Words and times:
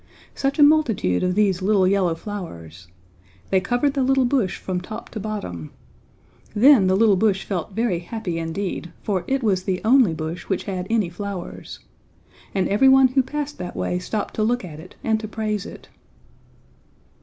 Such 0.33 0.57
a 0.57 0.63
multitude 0.63 1.21
of 1.21 1.35
these 1.35 1.61
little 1.61 1.87
yellow 1.87 2.15
flowers! 2.15 2.87
They 3.51 3.61
covered 3.61 3.93
the 3.93 4.01
little 4.01 4.25
bush 4.25 4.57
from 4.57 4.81
top 4.81 5.09
to 5.09 5.19
bottom. 5.19 5.69
Then 6.55 6.87
the 6.87 6.95
little 6.95 7.15
bush 7.17 7.43
felt 7.43 7.73
very 7.73 7.99
happy 7.99 8.39
indeed, 8.39 8.91
for 9.03 9.23
it 9.27 9.43
was 9.43 9.61
the 9.61 9.79
only 9.85 10.15
bush 10.15 10.45
which 10.45 10.63
had 10.63 10.87
any 10.89 11.09
flowers. 11.09 11.81
And 12.55 12.67
every 12.67 12.89
one 12.89 13.09
who 13.09 13.21
passed 13.21 13.59
that 13.59 13.75
way 13.75 13.99
stopped 13.99 14.33
to 14.37 14.43
look 14.43 14.65
at 14.65 14.79
it 14.79 14.95
and 15.03 15.19
to 15.19 15.27
praise 15.27 15.67
it. 15.67 15.87